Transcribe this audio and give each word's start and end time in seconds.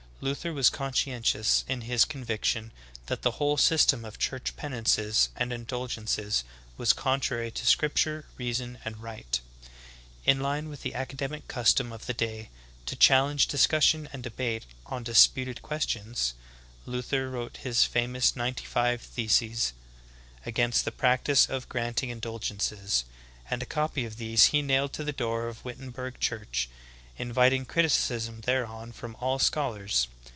Luther 0.23 0.53
was 0.53 0.69
conscientious 0.69 1.65
in 1.67 1.81
his 1.81 2.05
conviction 2.05 2.71
that 3.07 3.23
the 3.23 3.31
whole 3.41 3.57
system 3.57 4.05
of 4.05 4.19
church 4.19 4.55
penances 4.55 5.29
and 5.35 5.51
indulgences 5.51 6.43
was 6.77 6.93
contrary 6.93 7.49
to 7.49 7.65
scrip 7.65 7.95
ture, 7.95 8.25
reason, 8.37 8.77
and 8.85 9.01
right. 9.01 9.39
In 10.23 10.39
line 10.39 10.69
with 10.69 10.83
the 10.83 10.93
academic 10.93 11.47
custom 11.47 11.91
of 11.91 12.05
the 12.05 12.13
day— 12.13 12.51
to 12.85 12.95
challenge 12.95 13.47
discussion 13.47 14.07
and 14.13 14.21
debate 14.21 14.67
on 14.85 15.01
disputed 15.01 15.63
questions— 15.63 16.35
Luther 16.85 17.31
wrote 17.31 17.57
his 17.57 17.85
famous 17.85 18.35
ninety 18.35 18.65
five 18.65 19.01
theses 19.01 19.73
against 20.45 20.85
the 20.85 20.91
practice 20.91 21.47
of 21.49 21.67
granting 21.67 22.11
indulgences, 22.11 23.05
and 23.49 23.63
a 23.63 23.65
copy 23.65 24.05
of 24.05 24.17
these 24.17 24.45
he 24.53 24.61
nailed 24.61 24.93
to 24.93 25.03
the 25.03 25.11
door 25.11 25.47
of 25.47 25.65
Wittenberg 25.65 26.19
church, 26.19 26.69
invit 27.19 27.51
ing 27.51 27.65
criticism 27.65 28.39
thereon 28.45 28.91
from 28.91 29.15
all 29.19 29.37
scholars. 29.37 30.07